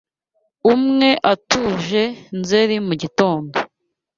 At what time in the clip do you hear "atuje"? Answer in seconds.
1.33-2.03